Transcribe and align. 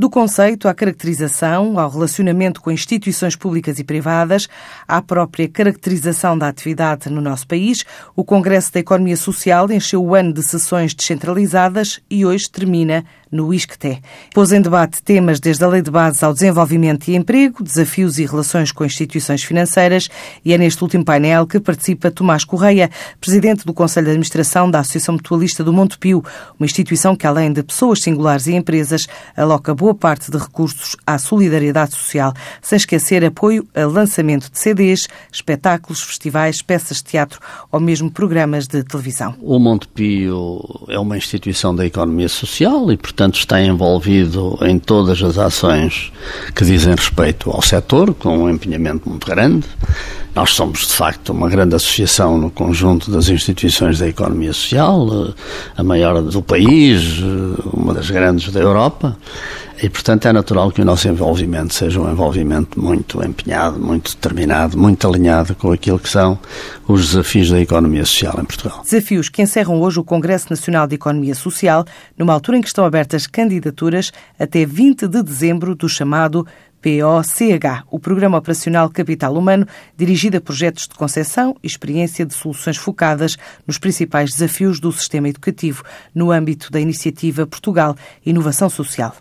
Do 0.00 0.08
conceito 0.08 0.66
à 0.66 0.72
caracterização, 0.72 1.78
ao 1.78 1.90
relacionamento 1.90 2.62
com 2.62 2.70
instituições 2.70 3.36
públicas 3.36 3.78
e 3.78 3.84
privadas, 3.84 4.48
à 4.88 5.02
própria 5.02 5.46
caracterização 5.46 6.38
da 6.38 6.48
atividade 6.48 7.10
no 7.10 7.20
nosso 7.20 7.46
país, 7.46 7.84
o 8.16 8.24
Congresso 8.24 8.72
da 8.72 8.80
Economia 8.80 9.14
Social 9.14 9.70
encheu 9.70 10.02
o 10.02 10.14
ano 10.14 10.32
de 10.32 10.42
sessões 10.42 10.94
descentralizadas 10.94 12.00
e 12.08 12.24
hoje 12.24 12.50
termina 12.50 13.04
no 13.30 13.54
ISCTE. 13.54 14.00
Pôs 14.34 14.52
em 14.52 14.60
debate 14.60 15.02
temas 15.02 15.38
desde 15.38 15.62
a 15.64 15.68
Lei 15.68 15.82
de 15.82 15.90
Base 15.90 16.24
ao 16.24 16.32
desenvolvimento 16.32 17.08
e 17.08 17.14
emprego, 17.14 17.62
desafios 17.62 18.18
e 18.18 18.26
relações 18.26 18.72
com 18.72 18.84
instituições 18.84 19.44
financeiras 19.44 20.08
e 20.44 20.52
é 20.52 20.58
neste 20.58 20.82
último 20.82 21.04
painel 21.04 21.46
que 21.46 21.60
participa 21.60 22.10
Tomás 22.10 22.44
Correia, 22.44 22.90
presidente 23.20 23.64
do 23.64 23.72
Conselho 23.72 24.06
de 24.06 24.10
Administração 24.12 24.70
da 24.70 24.80
Associação 24.80 25.14
Mutualista 25.14 25.62
do 25.62 25.72
Montepio, 25.72 26.24
uma 26.58 26.66
instituição 26.66 27.14
que, 27.14 27.26
além 27.26 27.52
de 27.52 27.62
pessoas 27.62 28.02
singulares 28.02 28.46
e 28.46 28.54
empresas, 28.54 29.06
aloca 29.36 29.74
boa 29.74 29.89
parte 29.94 30.30
de 30.30 30.38
recursos 30.38 30.96
à 31.06 31.18
solidariedade 31.18 31.92
social, 31.92 32.32
sem 32.62 32.76
esquecer 32.76 33.24
apoio 33.24 33.66
a 33.74 33.84
lançamento 33.86 34.50
de 34.50 34.58
CDs, 34.58 35.08
espetáculos, 35.32 36.02
festivais, 36.02 36.62
peças 36.62 36.98
de 36.98 37.04
teatro 37.04 37.40
ou 37.70 37.80
mesmo 37.80 38.10
programas 38.10 38.66
de 38.66 38.82
televisão. 38.82 39.34
O 39.40 39.58
Montepio 39.58 40.60
é 40.88 40.98
uma 40.98 41.16
instituição 41.16 41.74
da 41.74 41.86
economia 41.86 42.28
social 42.28 42.90
e, 42.92 42.96
portanto, 42.96 43.34
está 43.34 43.60
envolvido 43.60 44.58
em 44.62 44.78
todas 44.78 45.22
as 45.22 45.38
ações 45.38 46.12
que 46.54 46.64
dizem 46.64 46.94
respeito 46.94 47.50
ao 47.50 47.62
setor, 47.62 48.14
com 48.14 48.38
um 48.38 48.50
empenhamento 48.50 49.08
muito 49.08 49.26
grande. 49.26 49.66
Nós 50.34 50.50
somos, 50.50 50.86
de 50.86 50.92
facto, 50.92 51.32
uma 51.32 51.48
grande 51.48 51.74
associação 51.74 52.38
no 52.38 52.50
conjunto 52.50 53.10
das 53.10 53.28
instituições 53.28 53.98
da 53.98 54.06
economia 54.06 54.52
social, 54.52 55.34
a 55.76 55.82
maior 55.82 56.22
do 56.22 56.40
país, 56.40 57.18
uma 57.72 57.92
das 57.92 58.10
grandes 58.10 58.52
da 58.52 58.60
Europa. 58.60 59.16
E, 59.82 59.88
portanto, 59.88 60.28
é 60.28 60.32
natural 60.32 60.70
que 60.70 60.82
o 60.82 60.84
nosso 60.84 61.08
envolvimento 61.08 61.72
seja 61.72 61.98
um 61.98 62.10
envolvimento 62.10 62.78
muito 62.78 63.24
empenhado, 63.24 63.80
muito 63.80 64.14
determinado, 64.14 64.76
muito 64.76 65.08
alinhado 65.08 65.54
com 65.54 65.72
aquilo 65.72 65.98
que 65.98 66.08
são 66.08 66.38
os 66.86 67.08
desafios 67.08 67.50
da 67.50 67.58
economia 67.58 68.04
social 68.04 68.38
em 68.38 68.44
Portugal. 68.44 68.82
Desafios 68.82 69.30
que 69.30 69.40
encerram 69.40 69.80
hoje 69.80 69.98
o 69.98 70.04
Congresso 70.04 70.48
Nacional 70.50 70.86
de 70.86 70.96
Economia 70.96 71.34
Social, 71.34 71.86
numa 72.18 72.34
altura 72.34 72.58
em 72.58 72.60
que 72.60 72.68
estão 72.68 72.84
abertas 72.84 73.26
candidaturas 73.26 74.12
até 74.38 74.66
20 74.66 75.08
de 75.08 75.22
dezembro 75.22 75.74
do 75.74 75.88
chamado 75.88 76.46
POCH, 76.82 77.84
o 77.90 77.98
Programa 77.98 78.38
Operacional 78.38 78.90
Capital 78.90 79.34
Humano, 79.34 79.66
dirigido 79.96 80.36
a 80.36 80.40
projetos 80.40 80.88
de 80.88 80.94
concepção 80.94 81.56
e 81.62 81.66
experiência 81.66 82.26
de 82.26 82.34
soluções 82.34 82.76
focadas 82.76 83.36
nos 83.66 83.78
principais 83.78 84.30
desafios 84.30 84.78
do 84.78 84.92
sistema 84.92 85.28
educativo 85.28 85.82
no 86.14 86.30
âmbito 86.30 86.70
da 86.70 86.80
iniciativa 86.80 87.46
Portugal 87.46 87.96
Inovação 88.24 88.68
Social. 88.68 89.14